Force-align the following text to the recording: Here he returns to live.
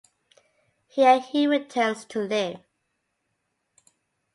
Here 0.87 1.19
he 1.19 1.45
returns 1.45 2.05
to 2.05 2.21
live. 2.21 2.61